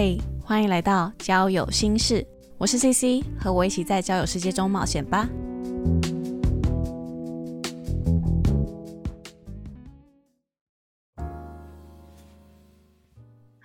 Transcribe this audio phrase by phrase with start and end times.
[0.00, 2.24] 嘿，欢迎来到交友心事，
[2.56, 5.28] 我是 CC，和我一起在交友世界中冒险吧。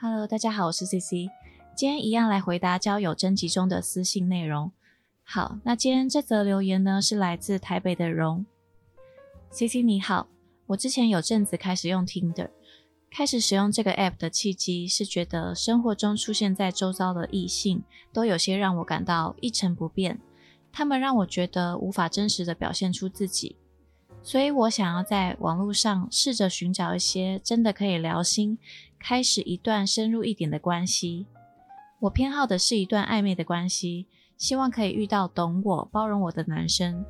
[0.01, 1.29] Hello，大家好，我是 CC，
[1.75, 4.71] 今天一样来回答交友征集中的私信内容。
[5.21, 8.43] 好，那今天这则留言呢是来自台北的荣
[9.51, 10.25] ，CC 你好，
[10.65, 12.49] 我之前有阵子开始用 Tinder。
[13.15, 20.19] 开始使用这个 app 的契机是觉得生活中出现在周遭的异性都有些让我感到一成不变，
[20.71, 23.55] 他们让我觉得无法真实的表现出自己，
[24.23, 28.57] 所以我想要在网络上试着寻找一些真的可以聊心，
[28.97, 31.27] 开始一段深入一点的关系。
[31.99, 34.07] 我偏好的是一段暧昧的关系，
[34.39, 37.05] 希望可以遇到懂我、包容我的男生，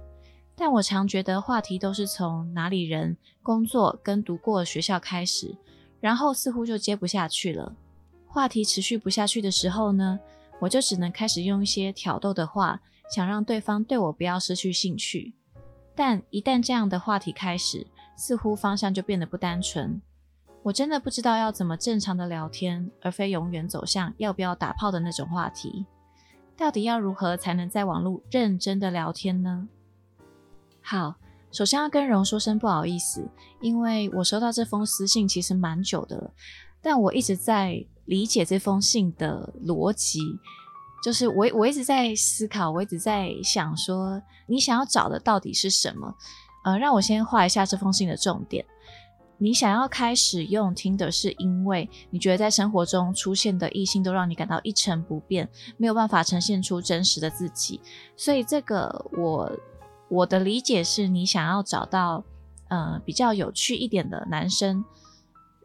[0.54, 5.56] 但我常觉得话题都是从哪里人、工作跟读过学校开始。
[6.04, 7.74] 然后似乎就接不下去了，
[8.28, 10.20] 话题持续不下去的时候呢，
[10.60, 15.34] 我就只能开始用一些挑逗的话，想让对方对我不要失去兴趣。
[15.96, 17.88] 但一旦这样的话题开始，
[18.18, 20.02] 似乎方向就变得不单纯。
[20.64, 25.86] 我真的不知道要怎么正常的聊天，而非永远走向要不要打炮的那种话题。
[26.58, 29.70] 到底要如何才能在网络认真的聊天呢？
[30.82, 31.16] 好。
[31.54, 33.30] 首先要跟荣说声不好意思，
[33.62, 36.32] 因为我收到这封私信其实蛮久的了，
[36.82, 40.20] 但我一直在理解这封信的逻辑，
[41.04, 46.16] 就是我我一直在思考，我一直在想说你想要找的到底是什么？
[46.66, 48.66] 呃，让我先画一下这封信的重点。
[49.38, 57.80] 你想要开始用听的是因为你觉得在生活中出现的异性都让你感到一成不变，没有办法呈现出真实的自己，
[58.18, 59.52] 所以这个我。
[60.14, 62.24] 我的理解是你想要找到，
[62.70, 64.86] 呃，比较有趣一点的男生，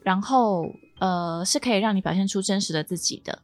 [0.02, 3.40] 然后呃是可以让你表现出真实的自己的。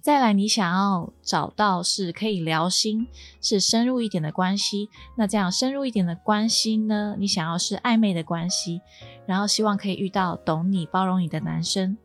[0.00, 3.08] 再来，你想要找到是可以聊心，
[3.40, 4.88] 是深入一点的关系。
[5.16, 7.16] 那这样深入一点的关系呢？
[7.18, 8.80] 你想要是暧昧的关系，
[9.26, 11.98] 然后希望可以遇到懂你、包容你的男生。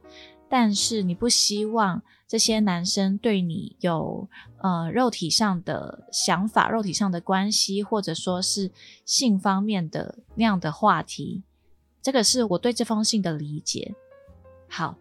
[0.52, 8.70] 但是你不希望这些男生对你有呃肉体上的想法、肉体上的关系，或者说是
[9.06, 11.42] 性方面的那样的话题。
[12.02, 13.96] 这个是我对这封信的理解。
[14.68, 14.98] 好，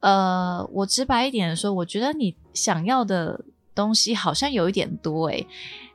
[0.00, 3.42] 呃，我直白一点说，我觉得你想要的
[3.74, 5.46] 东西好像有一点多诶，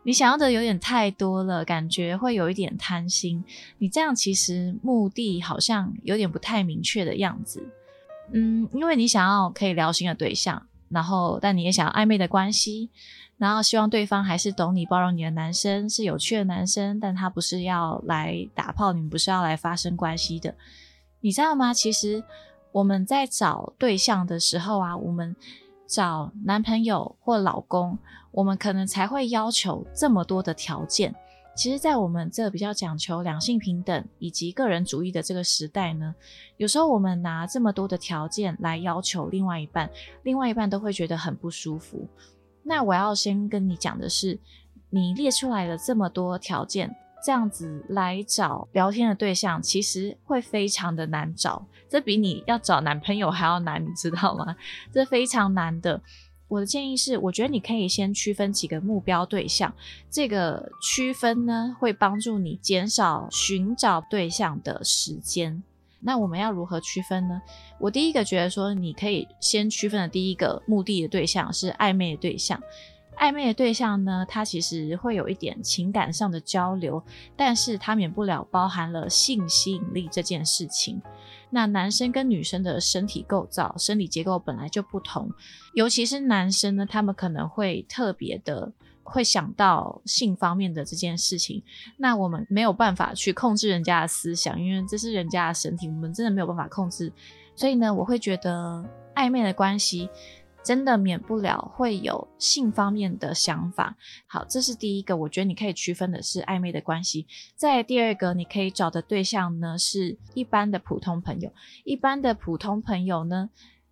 [0.02, 3.44] 你想要的有点太多了，感觉会有一点贪心。
[3.78, 7.64] 你这样其实目的好像有点不太明确的样子。
[8.32, 12.90] 嗯，因为你想要可以聊心的对象，然后但你也想要暧昧的关系，
[13.38, 20.56] 然后希望对方还是懂你、包容你的男生，是有趣的男生，但他不是要来打炮，你们不是要来发生关系的，
[21.22, 21.74] 你知道吗？
[21.74, 22.24] 其实
[22.72, 25.36] 我们在找对象的时候啊，我们
[25.86, 28.00] 找男朋友或老公，
[28.32, 31.14] 我们可能才会要求这么多的条件。
[31.56, 36.16] 其实，在我们这比较讲求两性平等以及个人主义的这个时代呢，
[36.58, 39.90] 有时候我们拿这么多的条件来要求另外一半，
[40.24, 42.08] 另外一半都会觉得很不舒服。
[42.64, 44.40] 那我要先跟你讲的是，
[44.90, 54.56] 你列出来了这么多条件，这样子来找聊天的对象，其实会非常的难找，这比你要找男朋友还要难，你知道吗？
[54.92, 56.02] 这非常难的。
[56.54, 59.74] 我的建议是，我觉得你可以先区分几个目标对象，
[60.08, 65.64] 这个区分呢会帮助你减少寻找对象的时间。
[66.00, 67.42] 那我们要如何区分呢？
[67.80, 72.62] 我第一个觉得说，你可以先区分的第一个目的的对象是暧昧的对象。
[73.18, 77.02] 暧昧的对象呢，它其实会有一点情感上的交流，
[77.36, 81.02] 但是它免不了包含了性吸引力这件事情。
[81.54, 85.32] 那男生跟女生的身体构造、生理结构本来就不同，
[85.76, 91.62] 尤其是男生呢，他们可能会特别的会想到性方面的这件事情。
[91.98, 97.14] 那我们没有办法去控制人家的思想，因为这是人家的身体，我们真的没有办法控制。
[97.56, 100.10] 所以呢，我会觉得暧昧的关系。
[100.64, 103.98] 真的免不了会有性方面的想法。
[104.28, 107.28] 好，这是第一个，我觉得你可以区分的是暧昧的关系。
[107.56, 111.52] 在第二个，你可以找的对象呢是一般的普通朋友。
[111.84, 113.50] 一般的普通朋友呢，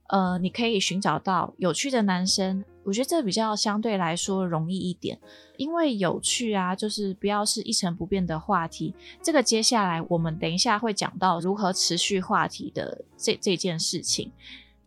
[0.07, 2.63] 呃，你可以寻找到有趣的男生。
[2.83, 5.19] 我觉得这比较相对来说容易一点，
[5.55, 8.95] 因为有趣啊，就是不要是一成不变的话题。
[9.21, 14.31] 这个接下来我们等一下会讲到如何持续话题的这这件事情。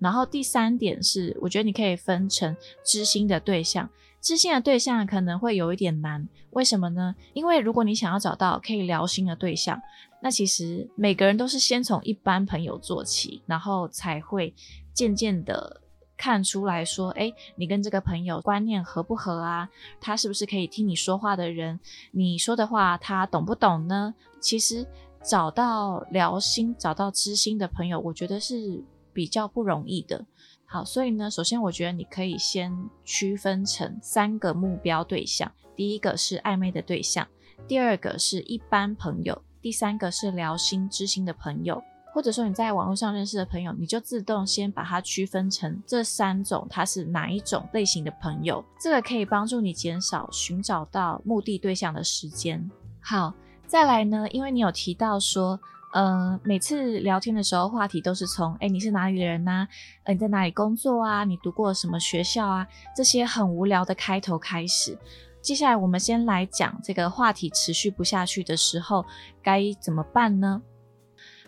[0.05, 2.55] 然后第三点是，我觉得你可以分成
[2.85, 3.89] 知心的对象，
[4.21, 7.15] 知心的对象可能会有一点难，为什么呢？
[7.33, 9.81] 因为如果你想要找到可以聊心的对象，
[10.21, 14.55] 那其实每个人都是先从一般朋友做起，然后才会
[14.93, 15.81] 渐渐的。
[16.17, 19.69] 看出来说，哎，你跟这个朋友观念合不合啊？
[20.01, 21.81] 他是不是可以听你说话的人？
[22.13, 24.15] 你说的话他懂不懂呢？
[24.41, 24.87] 其实
[25.25, 28.81] 找到聊心、找到知心的朋友，我觉得是
[29.15, 30.27] 比较不容易的。
[30.67, 37.27] 好，所以呢，首先我觉得你可以先区分成三个目标对象，第一个是暧昧的对象，
[37.69, 41.83] 第二个是一般朋友，第三个是聊心知心的朋友。
[42.13, 52.71] 或者说你在网络上认识的朋友，你就自动先把它区分成这三种，它是哪一种类型的朋友，这个可以帮助你减少寻找到目的对象的时间。
[53.01, 53.35] 好，
[53.67, 55.59] 再来呢，因为你有提到说，
[55.95, 59.65] 呃，每次聊天的时候话题都是从，哎，你是哪里的人呐？
[60.03, 61.23] 呃，你在哪里工作啊？
[61.23, 62.67] 你读过什么学校啊？
[62.97, 64.99] 这些很无聊的开头开始。
[65.41, 69.07] 接下来我们先来讲这个话题持续不下去的时候
[69.41, 70.61] 该怎么办呢？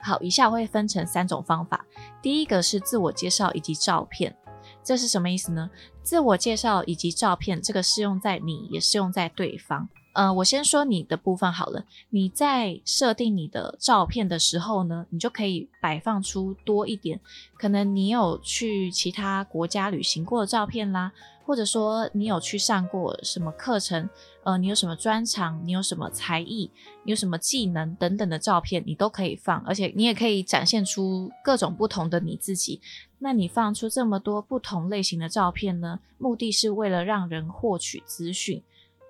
[0.01, 1.85] 好，以下会分成三种方法。
[2.23, 4.37] 第一个是自我介绍以及照片，
[4.85, 5.69] 这是什么意思呢？
[6.05, 9.89] 自我介绍以及照片，这个适用在你，也适用在对方。
[10.17, 11.85] 呃，我先说你的部分好了。
[12.09, 17.21] 你在设定你的照片的时候呢，你就可以摆放出多一点，
[17.59, 21.13] 可能你有去其他国家旅行过的照片啦。
[21.45, 24.11] 或者说你有去上过什么课程，
[24.43, 26.69] 呃，你有什么专长，你有什么才艺，
[27.05, 32.81] 你有什么技能等等的照片，你都可以放，而且你也可以展现出各种不同的你自己。
[33.21, 36.01] 那你放出这么多不同类型的照片呢？
[36.19, 38.61] 目的是为了让人获取资讯。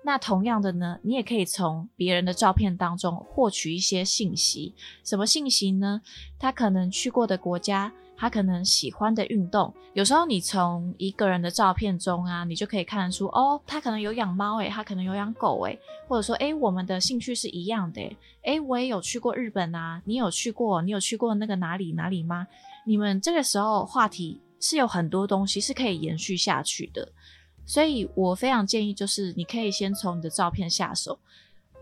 [0.03, 4.73] 那同样的呢，你也可以从别人的照片当中获取一些信息。
[5.03, 6.01] 什么信息呢？
[6.39, 7.91] 他可能去过的国家。
[8.19, 18.01] 他可能喜欢的运动，有时候你从一个人的照片中啊，你就可以看得出哦，他可能有养猫诶，他可能有养狗诶，或者说诶，我们的兴趣是一样的
[18.41, 22.47] 诶，我也有去过日本啊，你有去过，你有去过那个哪里哪里吗？
[22.87, 27.07] 你们这个时候话题是有很多东西是可以延续下去的，
[27.67, 31.19] 所以我非常建议就是你可以先从你的照片下手，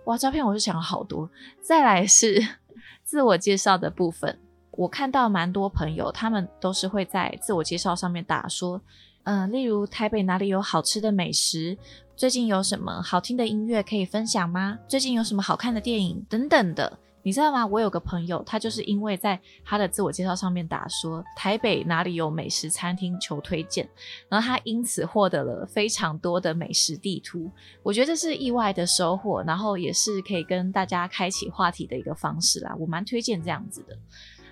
[0.05, 1.29] 哇，照片我就想了好多，
[1.61, 2.45] 再来是
[3.05, 4.39] 自我介绍的部分。
[4.71, 8.81] 我看到蛮多朋友，他们都是会在自我介绍上面打说，
[9.23, 11.77] 嗯，例如台北哪里有好吃的美食，
[12.17, 14.79] 最近有什么好听的音乐可以分享吗？
[14.87, 17.65] 最近有什么好看的电影等等的，你知道吗？
[17.65, 23.89] 我有个朋友，他就是因为在他的自我介绍上面打说台北哪里有美食餐厅求推荐，
[24.29, 27.49] 然后他因此获得了非常多的美食地图。
[27.81, 32.75] 我觉得这是意外的收获，然后也是可以跟大家开启话题的一个方式啦。
[32.77, 33.97] 我蛮推荐这样子的。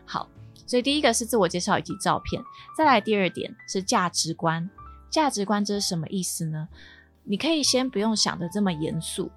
[0.04, 0.28] 好，
[0.66, 2.42] 所以第一个是自我介绍以及照片，
[2.76, 4.68] 再来第二点是价值观。
[5.12, 6.68] 价值观这是什么意思呢？
[7.24, 9.30] 你可以先不用想的这么严肃，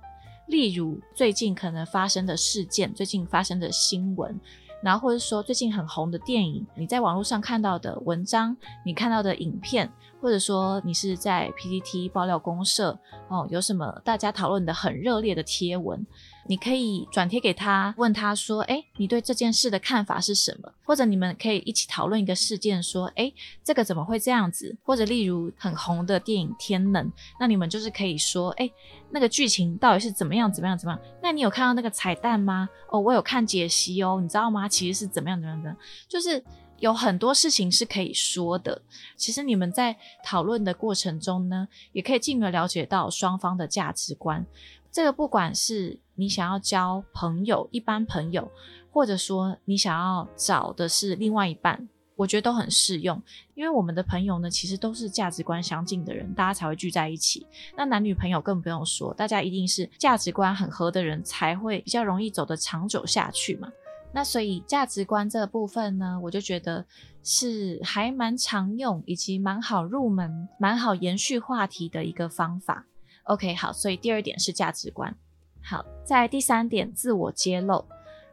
[0.46, 4.38] 例如最近可能发生的事件，最近发生的新闻，
[4.82, 9.90] 然后或者说最近很红的电影，你在网络上看到的文章，你看到的影片，
[10.20, 12.98] 或者说你是在 PPT 爆料公社
[13.28, 16.04] 哦，有什么大家讨论的很热烈的贴文。
[16.48, 23.32] 你可以转贴给他，问他说：“哎，你对这件事的看法是什么？”或者你们可以一起讨论一个事件，说：“哎，
[23.64, 27.04] 这个怎么会这样子？”或者例如很红的电影《天能》，
[27.40, 28.70] 那你们就是可以说：“哎，
[29.10, 30.52] 那个剧情到底是怎么样？
[30.52, 30.78] 怎么样？
[30.78, 31.00] 怎么样？
[31.20, 32.68] 那你有看到那个彩蛋吗？
[32.90, 34.68] 哦，我有看解析哦，你知道吗？
[34.68, 35.36] 其实是怎么样？
[35.40, 35.60] 怎么样？
[35.60, 35.76] 怎么样？
[36.08, 36.40] 就是
[36.78, 38.82] 有很多事情是可以说的。
[39.16, 44.44] 其实你们在讨论的过程中呢，也可以进而了解到双方的价值观。
[44.90, 48.50] 这个不管是你想要交朋友，一般朋友，
[48.90, 53.20] 或者说你想要找的是另外一半，我觉得都很适用。
[53.54, 57.46] 因为我们的朋友呢，其实都是价值观相近的人，大家才会聚在一起。
[57.76, 63.70] 那男女朋友更不用说，大家一定是价值观很合的人，才会比较容易走得长久下去嘛。
[64.16, 66.86] 那所以价值观这部分呢，我就觉得
[67.22, 72.86] 是还蛮常用，以及蛮好入门、蛮好延续话题的一个方法。
[73.24, 75.14] OK，好，所以第二点是价值观。
[75.62, 77.84] 好，在第三点，自我揭露。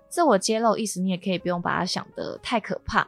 [0.08, 3.06] 自我揭露意思，你也可以不用把它想得太可怕，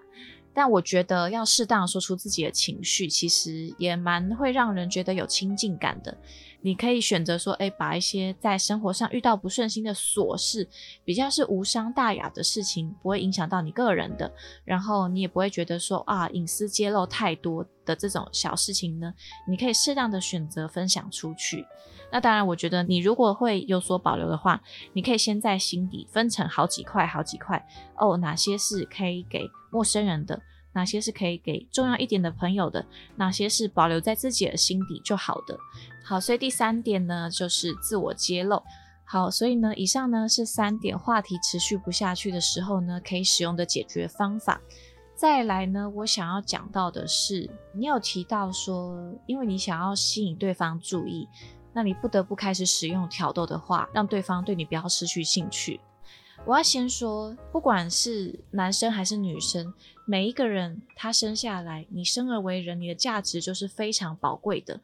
[0.56, 6.18] 但我觉得要适当说出自己的情绪，其实也蛮会让人觉得有亲近感的。
[6.62, 10.68] 你可以选择说，哎，把一些在生活上遇到不顺心的琐事，
[11.04, 14.34] 比较是无伤大雅的事情，不会影响到你个人的，
[14.64, 19.14] 然后你也不会觉得说啊，隐私揭露太多的这种小事情呢，
[19.48, 21.68] 你可以适当的选择分享出去。
[22.12, 24.62] 那当然，我觉得你如果会有所保留的话，
[24.94, 27.64] 你可以先在心底分成好几块，好几块
[27.98, 30.42] 哦，哪些是可以给陌生人的。
[30.72, 32.86] 哪些是可以给重要一点的朋友的？
[33.18, 35.58] 哪些是保留在自己的心底就好的？
[36.02, 38.62] 好，所以第三点呢，就是自我揭露。
[39.04, 44.62] 好，所以呢，以上呢是三点话题持续不下去的时候呢，可以使用的解决方法。
[45.16, 51.28] 再来呢，我想要讲到的是，你有提到说，因为你想要吸引对方注意，
[51.72, 55.80] 那你不得不开始使用挑逗的话，让对方对你不要失去兴趣。
[56.48, 59.74] 我要先说，不管是男生还是女生，
[60.06, 64.80] 每一个人他生下来，你生而为人，你的价值就是非常宝贵的。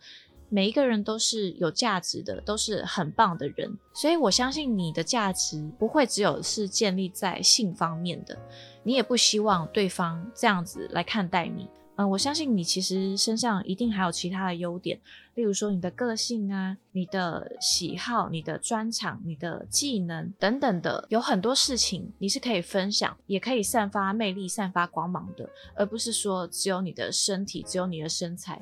[0.49, 8.37] 每一个人都是有价值的，都是很棒的人，所以我相信你的价值不会只有是建立在性方面的，
[8.83, 11.69] 你也不希望对方这样子来看待你。
[12.01, 14.99] 嗯，我相信你其实身上一定还有其他的优点，
[15.35, 28.59] 例如说你的个性啊、你的喜好、你的专长、你的技能等等的，有很多事情你是可以分享，也可以散发魅力、散发光芒的，而不是说只有你的身体、只有你的身材。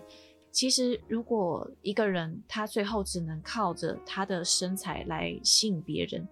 [0.52, 6.28] 其实，如果一个人他最后只能靠着他的身材来吸引别人，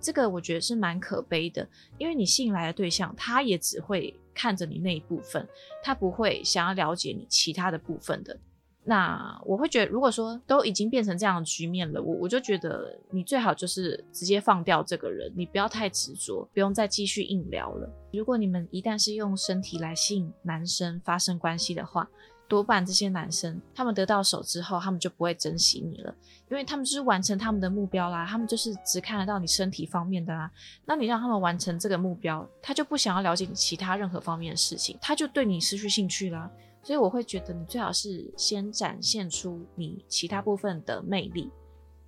[0.00, 1.68] 这个我觉得是蛮可悲的。
[1.98, 5.44] 因为你吸引来的对象，他也只会看着你那一部分，
[5.82, 8.38] 他不会想要了解你其他的部分的。
[8.84, 17.90] 那我会觉得，如果说都已经变成这样的局面了，我我就觉得你最好就是直接放掉这个人，你不要太执着，不用再继续硬聊了。
[18.12, 22.08] 如果你们一旦是用身体来吸引男生发生关系的话，
[22.48, 26.14] 多半这些男生，他们得到手之后，他们就不会珍惜你了，
[26.50, 30.50] 因为他们就是完成他们的目标啦，他们就是只看得到你身体方面的啦。
[30.86, 36.50] 那你让他们完成这个目标，他就不想要了解你其他任何方面的事情，他就对你失去兴趣啦。
[36.82, 41.50] 所以我会觉得你最好是先展现出你其他部分的魅力。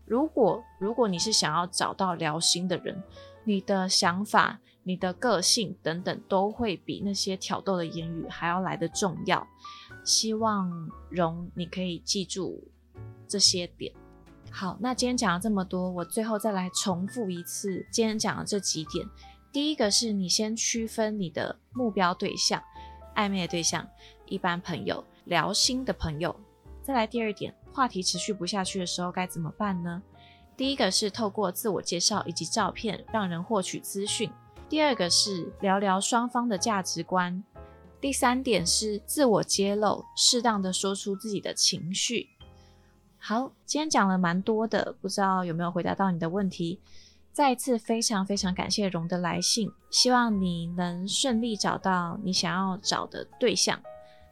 [0.06, 3.02] 如果如果你是想要找到聊心的人，
[3.44, 9.46] 你的想法、你的个性等等，都会比那些挑逗的言语还要来得重要。
[10.04, 12.68] 希望荣你可以记住
[13.28, 13.92] 这些点。
[14.50, 19.06] 好，那今天讲了这么多，我最后再来重复一次今天讲的这几点。
[19.52, 22.62] 第一个是你先区分你的目标对象，
[23.14, 23.88] 暧昧对象、
[24.26, 26.34] 一般朋友、聊心的朋友。
[26.82, 30.02] 再来第二点，话题持续不下去的时候该怎么办呢？
[30.56, 34.30] 第一个是透过自我介绍以及照片让人获取资讯。
[34.68, 37.42] 第二个是聊聊双方的价值观。
[38.00, 42.28] 第三点是自我揭露，适当的说出自己的情绪。
[43.18, 46.80] 好，今天讲了蛮多的，不知道有没有回答到你的问题。
[47.30, 53.78] 再一次非常非常感谢荣的来信，希望你能顺利找到你想要找的对象。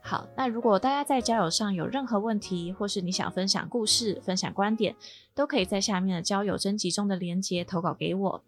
[0.01, 4.97] 好，那如果大家在交友上有任何问题，或是你想分享故事、分享观点，
[5.35, 8.43] 都可以在下面的交友征集中的连接投稿给我。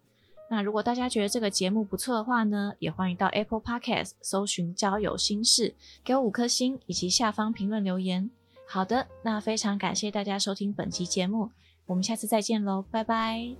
[0.53, 8.29] 那如果大家觉得这个节目不错的话呢，也欢迎到 Apple Podcast 搜寻“交友心事”，给我五颗星以及下方评论留言。
[8.67, 11.51] 好的，那非常感谢大家收听本期节目，
[11.85, 13.55] 我们下次再见喽，拜拜。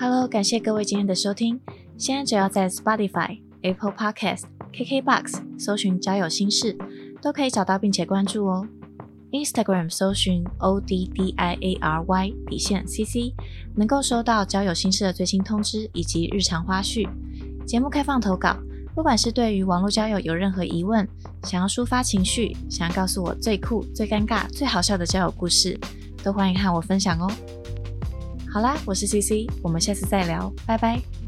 [0.00, 1.60] Hello，感谢各位今天的收听。
[1.96, 4.42] 现在只要在 Spotify、Apple Podcast、
[4.72, 6.76] KKBox 搜寻“交友心事”，
[7.22, 8.66] 都可以找到并且关注哦。
[9.32, 13.34] Instagram 搜寻 O D D I A R Y 底线 C C，
[13.74, 17.08] 能够收到交友心事的最新通知以及日常花絮。
[17.66, 18.56] 节目开放投稿，
[18.94, 21.06] 不管是对于网络交友有任何疑问，
[21.42, 25.78] 想要抒发情绪，想要告诉我最酷、最尴尬、最好笑的交友故事，
[26.22, 27.30] 都欢迎和我分享哦。
[28.48, 31.25] 好啦，我是 C C，我们下次再聊，拜拜。